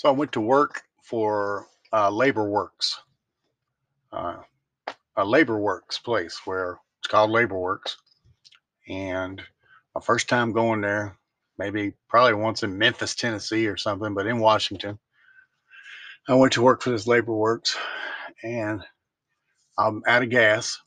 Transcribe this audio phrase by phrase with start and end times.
[0.00, 2.98] So I went to work for uh, Labor Works,
[4.10, 4.36] uh,
[5.14, 7.98] a Labor Works place where it's called Labor Works.
[8.88, 9.42] And
[9.94, 11.18] my first time going there,
[11.58, 14.98] maybe probably once in Memphis, Tennessee or something, but in Washington.
[16.26, 17.76] I went to work for this Labor Works
[18.42, 18.82] and
[19.78, 20.80] I'm out of gas.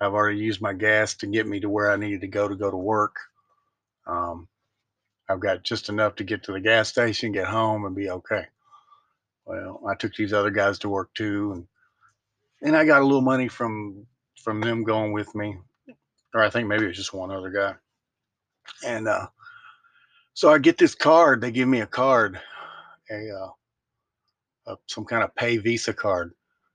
[0.00, 2.54] I've already used my gas to get me to where I needed to go to
[2.54, 3.16] go to work.
[4.06, 4.46] Um,
[5.28, 8.46] I've got just enough to get to the gas station, get home, and be okay.
[9.46, 11.66] Well, I took these other guys to work too, and
[12.62, 14.06] and I got a little money from
[14.42, 15.56] from them going with me,
[16.34, 17.74] or I think maybe it was just one other guy.
[18.86, 19.26] And uh,
[20.34, 21.40] so I get this card.
[21.40, 22.40] They give me a card,
[23.10, 26.32] a, uh, a some kind of pay Visa card,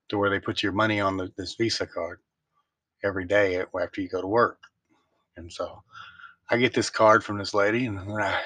[0.09, 2.19] to where they put your money on the, this Visa card
[3.03, 4.59] every day after you go to work.
[5.37, 5.81] And so
[6.51, 8.41] I get this card from this lady, and when I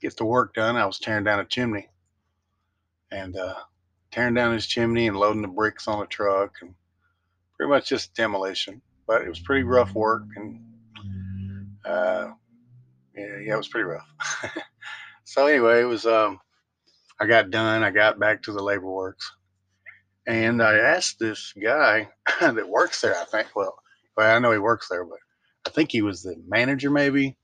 [0.00, 1.88] get the work done, I was tearing down a chimney
[3.12, 3.54] and uh,
[4.10, 6.74] tearing down his chimney and loading the bricks on the truck and
[7.56, 8.82] pretty much just demolition.
[9.06, 10.60] But it was pretty rough work, and
[11.84, 12.30] uh,
[13.16, 14.08] yeah, yeah, it was pretty rough.
[15.24, 16.04] so anyway, it was.
[16.04, 16.40] Um,
[17.20, 17.84] I got done.
[17.84, 19.30] I got back to the labor works,
[20.26, 22.08] and I asked this guy
[22.40, 23.14] that works there.
[23.16, 23.54] I think.
[23.54, 23.78] Well,
[24.16, 25.20] well, I know he works there, but
[25.76, 27.36] think he was the manager, maybe.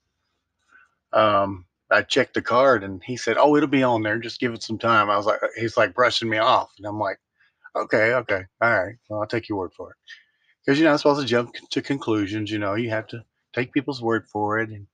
[1.13, 4.19] Um, I checked the card and he said, "Oh, it'll be on there.
[4.19, 6.99] Just give it some time." I was like, he's like brushing me off, and I'm
[6.99, 7.21] like,
[7.77, 8.97] "Okay, okay, all right.
[9.09, 9.97] Well, I'll take your word for it."
[10.65, 12.51] Because you're not supposed to jump to conclusions.
[12.51, 14.87] You know, you have to take people's word for it, and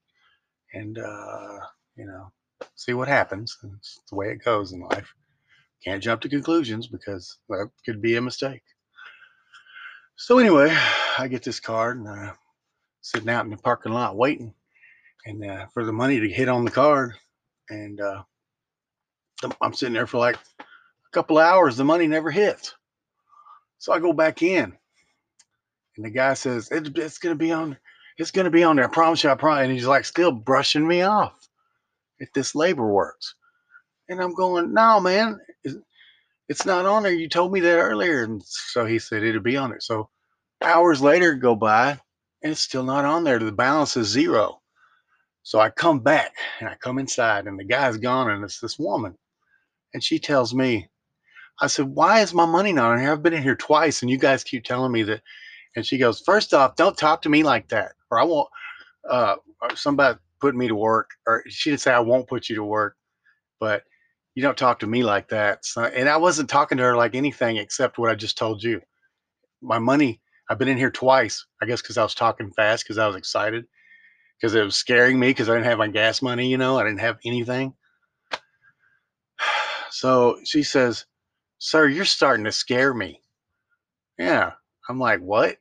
[0.75, 1.61] and uh,
[1.97, 2.33] you know,
[2.75, 3.57] see what happens.
[3.77, 5.15] It's the way it goes in life.
[5.85, 8.63] Can't jump to conclusions because that could be a mistake.
[10.17, 10.77] So anyway,
[11.17, 12.35] I get this card and I'm
[13.11, 14.53] sitting out in the parking lot waiting
[15.25, 17.15] and uh, for the money to hit on the card.
[17.71, 18.23] And uh,
[19.61, 20.65] I'm sitting there for like a
[21.13, 21.77] couple hours.
[21.77, 22.75] The money never hits.
[23.79, 24.77] So I go back in,
[25.97, 27.77] and the guy says it, it's going to be on.
[28.19, 28.87] It's going to be on there.
[28.87, 29.31] I promise you.
[29.31, 29.65] I promise.
[29.65, 31.49] And he's like still brushing me off
[32.21, 33.37] at this labor works.
[34.09, 35.39] And I'm going, no, man,
[36.49, 37.13] it's not on there.
[37.13, 38.25] You told me that earlier.
[38.25, 39.81] And so he said it'd be on there.
[39.81, 40.09] So
[40.63, 42.01] hours later go by
[42.43, 43.39] and it's still not on there.
[43.39, 44.61] The balance is zero.
[45.43, 48.79] So I come back and I come inside and the guy's gone and it's this
[48.79, 49.17] woman.
[49.95, 50.89] And she tells me,
[51.61, 53.11] I said, why is my money not on here?
[53.11, 55.23] I've been in here twice and you guys keep telling me that.
[55.75, 57.93] And she goes, first off, don't talk to me like that.
[58.11, 58.49] Or I won't,
[59.09, 59.37] uh,
[59.75, 61.11] somebody put me to work.
[61.27, 62.97] Or she didn't say, I won't put you to work,
[63.59, 63.83] but
[64.35, 65.65] you don't talk to me like that.
[65.65, 68.81] So, and I wasn't talking to her like anything except what I just told you.
[69.63, 72.99] My money, I've been in here twice, I guess, because I was talking fast because
[72.99, 73.67] I was excited
[74.39, 76.85] because it was scaring me because I didn't have my gas money, you know, I
[76.85, 77.75] didn't have anything.
[79.91, 81.07] So she says,
[81.59, 83.23] Sir, you're starting to scare me.
[84.19, 84.53] Yeah.
[84.89, 85.57] I'm like, What?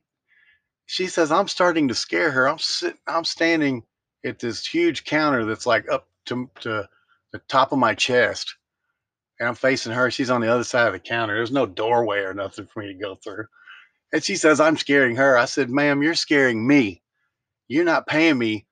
[0.84, 2.46] She says, I'm starting to scare her.
[2.46, 3.84] I'm sitting, I'm standing
[4.24, 6.88] at this huge counter that's like up to, to
[7.32, 8.54] the top of my chest.
[9.40, 10.10] And I'm facing her.
[10.10, 11.34] She's on the other side of the counter.
[11.34, 13.46] There's no doorway or nothing for me to go through.
[14.12, 15.36] And she says, I'm scaring her.
[15.36, 17.02] I said, Ma'am, you're scaring me.
[17.68, 18.66] You're not paying me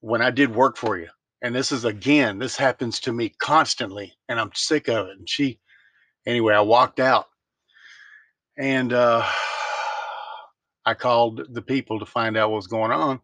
[0.00, 1.08] when I did work for you.
[1.42, 5.18] And this is again, this happens to me constantly, and I'm sick of it.
[5.18, 5.58] And she,
[6.26, 7.26] anyway, I walked out
[8.56, 9.26] and uh,
[10.86, 13.20] I called the people to find out what was going on.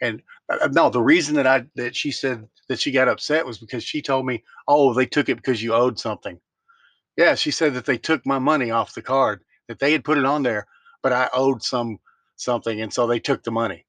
[0.00, 3.58] And uh, no, the reason that I that she said that she got upset was
[3.58, 6.40] because she told me, "Oh, they took it because you owed something."
[7.16, 10.18] Yeah, she said that they took my money off the card that they had put
[10.18, 10.66] it on there,
[11.00, 12.00] but I owed some
[12.34, 13.86] something, and so they took the money.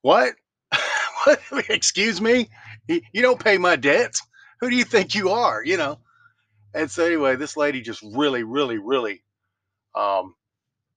[0.00, 0.32] What?
[1.24, 1.40] what?
[1.68, 2.48] Excuse me?
[2.88, 4.22] You don't pay my debts.
[4.60, 5.62] Who do you think you are?
[5.62, 5.98] You know.
[6.72, 9.22] And so anyway, this lady just really, really, really
[9.94, 10.34] um,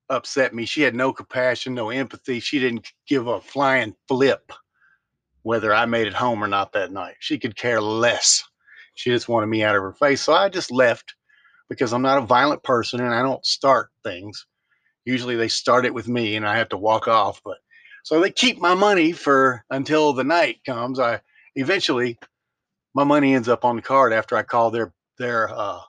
[0.09, 0.65] upset me.
[0.65, 2.39] She had no compassion, no empathy.
[2.39, 4.53] She didn't give a flying flip
[5.41, 7.15] whether I made it home or not that night.
[7.19, 8.41] She could care less.
[8.95, 10.21] She just wanted me out of her face.
[10.21, 11.15] So I just left
[11.69, 14.45] because I'm not a violent person and I don't start things.
[15.05, 17.41] Usually they start it with me and I have to walk off.
[17.43, 17.57] But
[18.03, 20.99] so they keep my money for until the night comes.
[20.99, 21.21] I
[21.55, 22.17] eventually
[22.93, 25.79] my money ends up on the card after I call their their uh,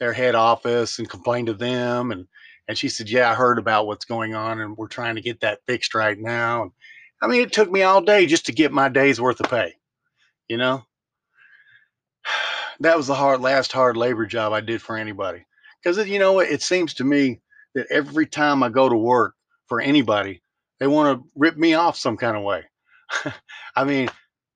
[0.00, 2.26] their head office and complain to them and
[2.68, 5.40] and she said, "Yeah, I heard about what's going on and we're trying to get
[5.40, 6.72] that fixed right now." And
[7.22, 9.74] I mean, it took me all day just to get my day's worth of pay.
[10.48, 10.84] You know,
[12.80, 15.44] that was the hard last hard labor job I did for anybody.
[15.82, 17.40] Because you know what, it seems to me
[17.74, 19.34] that every time I go to work
[19.66, 20.42] for anybody,
[20.80, 22.64] they want to rip me off some kind of way.
[23.76, 24.08] I mean,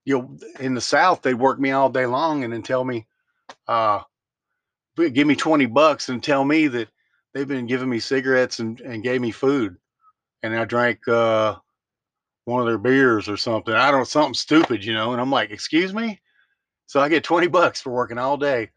[0.05, 3.07] you know, in the South, they'd work me all day long and then tell me,
[3.69, 4.01] uh,
[4.97, 6.89] give me 20 bucks and tell me that
[7.33, 9.77] they've been giving me cigarettes and, and gave me food
[10.43, 11.57] and I drank uh,
[12.45, 13.75] one of their beers or something.
[13.75, 15.13] I don't know, something stupid, you know.
[15.13, 16.21] And I'm like, excuse me?
[16.91, 18.69] So I get 20 bucks for working all day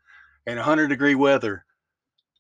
[0.46, 1.66] in 100 degree weather,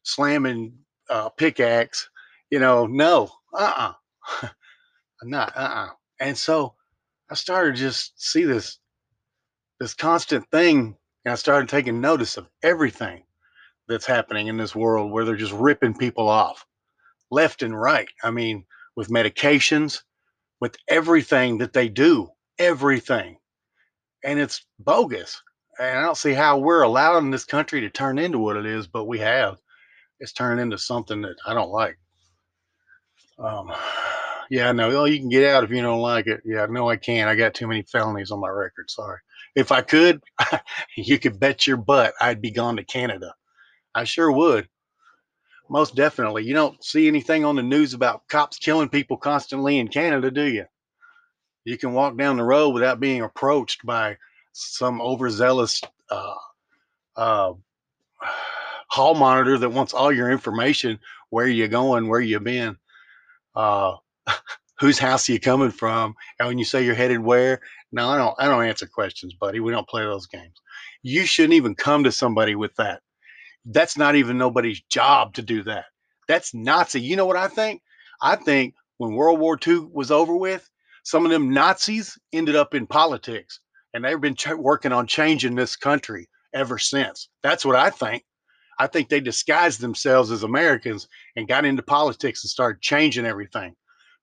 [0.03, 0.77] slamming
[1.09, 2.11] uh, pickaxe,
[2.51, 4.43] you know, no, uh uh-uh.
[4.43, 4.49] uh.
[5.23, 5.85] not, uh uh-uh.
[5.85, 5.89] uh.
[6.19, 6.75] And so
[7.31, 8.77] I started just see this,
[9.79, 10.95] this constant thing.
[11.25, 13.23] And I started taking notice of everything
[13.87, 16.67] that's happening in this world where they're just ripping people off
[17.31, 18.09] left and right.
[18.23, 18.63] I mean,
[18.95, 20.03] with medications,
[20.61, 22.29] with everything that they do,
[22.59, 23.37] everything.
[24.23, 25.41] And it's bogus.
[25.79, 28.87] And I don't see how we're allowing this country to turn into what it is,
[28.87, 29.57] but we have.
[30.19, 31.97] It's turned into something that I don't like.
[33.39, 33.71] Um,
[34.49, 36.41] yeah, no, well, you can get out if you don't like it.
[36.45, 37.29] Yeah, no, I can't.
[37.29, 38.89] I got too many felonies on my record.
[38.89, 39.19] Sorry.
[39.55, 40.21] If I could,
[40.97, 43.33] you could bet your butt I'd be gone to Canada.
[43.95, 44.67] I sure would.
[45.69, 46.43] Most definitely.
[46.43, 50.43] You don't see anything on the news about cops killing people constantly in Canada, do
[50.43, 50.65] you?
[51.65, 54.17] You can walk down the road without being approached by
[54.53, 56.35] some overzealous uh,
[57.15, 57.53] uh,
[58.87, 62.77] hall monitor that wants all your information where you going, where you've been,
[63.55, 63.95] uh,
[64.79, 67.61] whose house you coming from, and when you say you're headed where.
[67.91, 68.35] No, I don't.
[68.39, 69.59] I don't answer questions, buddy.
[69.59, 70.55] We don't play those games.
[71.03, 73.01] You shouldn't even come to somebody with that
[73.65, 75.85] that's not even nobody's job to do that.
[76.27, 77.01] That's Nazi.
[77.01, 77.81] You know what I think?
[78.21, 80.69] I think when World War II was over with,
[81.03, 83.59] some of them Nazis ended up in politics
[83.93, 87.29] and they've been ch- working on changing this country ever since.
[87.41, 88.23] That's what I think.
[88.79, 93.75] I think they disguised themselves as Americans and got into politics and started changing everything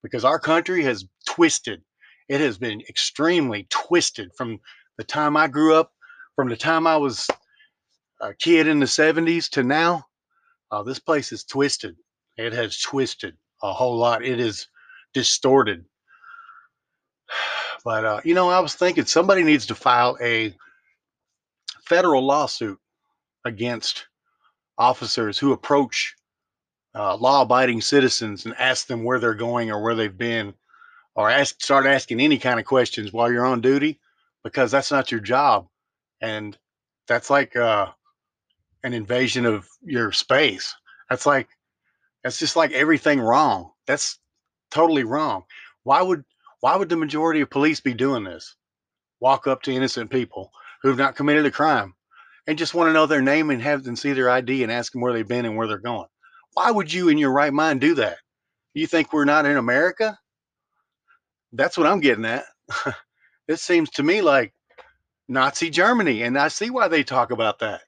[0.03, 1.83] because our country has twisted.
[2.29, 4.59] It has been extremely twisted from
[4.99, 5.93] the time I grew up,
[6.37, 7.29] from the time I was
[8.21, 10.05] a kid in the 70s to now,
[10.71, 11.97] uh, this place is twisted.
[12.37, 14.25] It has twisted a whole lot.
[14.25, 14.67] It is
[15.15, 15.85] distorted.
[17.85, 20.55] But, uh, you know, I was thinking somebody needs to file a
[21.85, 22.79] federal lawsuit
[23.45, 24.07] against
[24.79, 26.15] officers who approach
[26.95, 30.55] uh, law abiding citizens and ask them where they're going or where they've been,
[31.15, 33.99] or ask, start asking any kind of questions while you're on duty
[34.45, 35.67] because that's not your job.
[36.21, 36.57] And
[37.09, 37.87] that's like, uh,
[38.83, 40.75] an invasion of your space.
[41.09, 41.49] That's like
[42.23, 43.73] that's just like everything wrong.
[43.87, 44.19] That's
[44.71, 45.45] totally wrong.
[45.83, 46.25] Why would
[46.61, 48.57] why would the majority of police be doing this?
[49.19, 50.51] Walk up to innocent people
[50.83, 51.95] who've not committed a crime
[52.47, 54.93] and just want to know their name and have them see their ID and ask
[54.93, 56.09] them where they've been and where they're going.
[56.55, 58.19] Why would you in your right mind do that?
[58.75, 60.19] You think we're not in America?
[61.53, 62.45] That's what I'm getting at.
[63.49, 64.53] it seems to me like
[65.29, 67.83] Nazi Germany, and I see why they talk about that.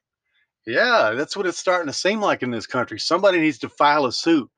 [0.65, 2.99] Yeah, that's what it's starting to seem like in this country.
[2.99, 4.49] Somebody needs to file a suit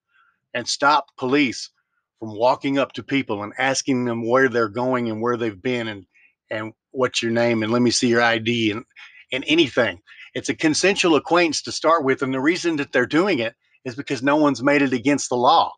[0.54, 1.72] and stop police
[2.20, 5.88] from walking up to people and asking them where they're going and where they've been
[5.88, 6.06] and
[6.50, 8.86] and what's your name and let me see your ID and
[9.32, 10.02] and anything.
[10.34, 13.96] It's a consensual acquaintance to start with, and the reason that they're doing it is
[13.96, 15.74] because no one's made it against the law.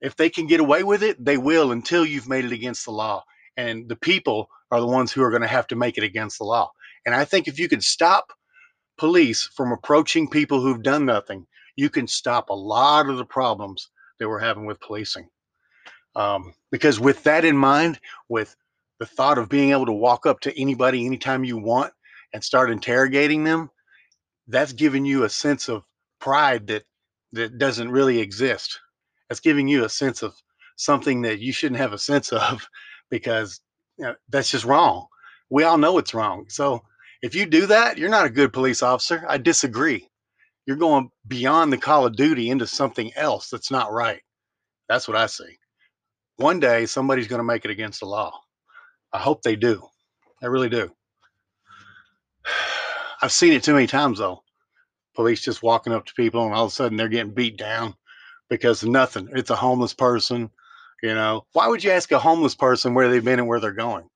[0.00, 2.92] If they can get away with it, they will until you've made it against the
[2.92, 3.24] law.
[3.56, 6.38] And the people are the ones who are going to have to make it against
[6.38, 6.70] the law.
[7.04, 8.32] And I think if you could stop
[8.98, 11.46] police from approaching people who've done nothing,
[11.76, 15.28] you can stop a lot of the problems that we're having with policing.
[16.14, 18.54] Um, because with that in mind, with
[19.00, 21.92] the thought of being able to walk up to anybody anytime you want
[22.32, 23.70] and start interrogating them,
[24.48, 25.84] that's giving you a sense of
[26.20, 26.84] pride that
[27.32, 28.80] that doesn't really exist.
[29.28, 30.34] That's giving you a sense of
[30.76, 32.68] something that you shouldn't have a sense of
[33.10, 33.60] because
[33.98, 35.06] you know, that's just wrong.
[35.50, 36.46] We all know it's wrong.
[36.48, 36.82] So
[37.22, 39.24] if you do that, you're not a good police officer.
[39.28, 40.08] I disagree.
[40.66, 44.22] You're going beyond the call of duty into something else that's not right.
[44.88, 45.58] That's what I see.
[46.36, 48.40] One day, somebody's going to make it against the law.
[49.12, 49.86] I hope they do.
[50.42, 50.90] I really do.
[53.22, 54.42] I've seen it too many times, though.
[55.14, 57.94] Police just walking up to people and all of a sudden they're getting beat down
[58.48, 59.28] because nothing.
[59.34, 60.50] It's a homeless person.
[61.02, 63.72] You know, why would you ask a homeless person where they've been and where they're
[63.72, 64.08] going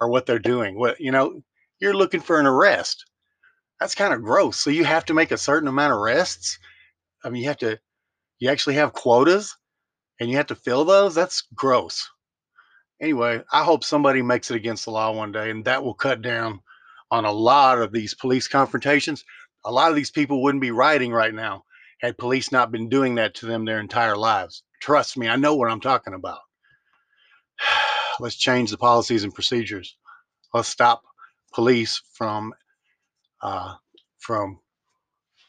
[0.00, 0.78] or what they're doing?
[0.78, 1.42] What, you know,
[1.80, 3.04] you're looking for an arrest.
[3.84, 4.56] That's kind of gross.
[4.56, 6.58] So you have to make a certain amount of arrests.
[7.22, 7.78] I mean, you have to,
[8.38, 9.58] you actually have quotas
[10.18, 11.14] and you have to fill those.
[11.14, 12.08] That's gross.
[12.98, 16.22] Anyway, I hope somebody makes it against the law one day and that will cut
[16.22, 16.60] down
[17.10, 19.22] on a lot of these police confrontations.
[19.66, 21.64] A lot of these people wouldn't be rioting right now
[22.00, 24.62] had police not been doing that to them their entire lives.
[24.80, 26.40] Trust me, I know what I'm talking about.
[28.18, 29.94] Let's change the policies and procedures.
[30.54, 31.02] Let's stop
[31.52, 32.54] police from
[33.44, 33.74] uh,
[34.18, 34.58] from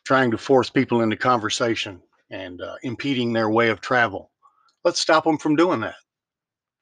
[0.05, 4.31] trying to force people into conversation and uh, impeding their way of travel.
[4.83, 5.95] Let's stop them from doing that.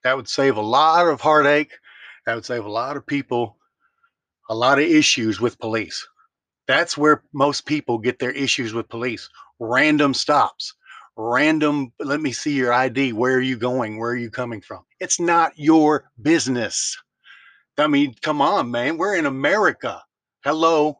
[0.03, 1.72] That would save a lot of heartache.
[2.25, 3.58] That would save a lot of people
[4.50, 6.05] a lot of issues with police.
[6.67, 9.29] That's where most people get their issues with police.
[9.60, 10.74] Random stops,
[11.15, 13.13] random, let me see your ID.
[13.13, 13.98] Where are you going?
[13.98, 14.84] Where are you coming from?
[15.00, 16.98] It's not your business.
[17.77, 18.98] I mean, come on, man.
[18.98, 20.01] We're in America.
[20.43, 21.00] Hello.